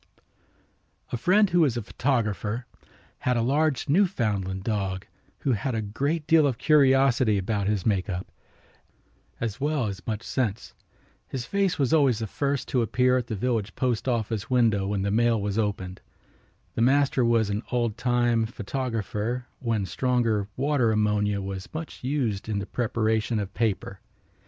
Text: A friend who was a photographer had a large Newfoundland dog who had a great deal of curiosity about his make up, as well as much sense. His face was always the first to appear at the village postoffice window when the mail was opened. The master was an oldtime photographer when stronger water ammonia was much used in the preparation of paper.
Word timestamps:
A 1.11 1.15
friend 1.15 1.51
who 1.51 1.59
was 1.59 1.77
a 1.77 1.83
photographer 1.83 2.65
had 3.19 3.37
a 3.37 3.43
large 3.43 3.87
Newfoundland 3.87 4.63
dog 4.63 5.05
who 5.41 5.51
had 5.51 5.75
a 5.75 5.81
great 5.83 6.25
deal 6.25 6.47
of 6.47 6.57
curiosity 6.57 7.37
about 7.37 7.67
his 7.67 7.85
make 7.85 8.09
up, 8.09 8.25
as 9.39 9.61
well 9.61 9.85
as 9.85 10.01
much 10.07 10.23
sense. 10.23 10.73
His 11.27 11.45
face 11.45 11.77
was 11.77 11.93
always 11.93 12.17
the 12.17 12.25
first 12.25 12.67
to 12.69 12.81
appear 12.81 13.15
at 13.15 13.27
the 13.27 13.35
village 13.35 13.75
postoffice 13.75 14.49
window 14.49 14.87
when 14.87 15.03
the 15.03 15.11
mail 15.11 15.39
was 15.39 15.59
opened. 15.59 16.01
The 16.73 16.81
master 16.81 17.23
was 17.23 17.51
an 17.51 17.61
oldtime 17.71 18.47
photographer 18.47 19.45
when 19.59 19.85
stronger 19.85 20.47
water 20.57 20.91
ammonia 20.91 21.41
was 21.43 21.71
much 21.75 22.03
used 22.03 22.49
in 22.49 22.57
the 22.57 22.65
preparation 22.65 23.37
of 23.37 23.53
paper. 23.53 23.99